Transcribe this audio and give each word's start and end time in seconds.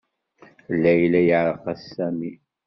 Layla 0.81 1.19
yeɛreq-as 1.23 1.81
Sami. 1.95 2.31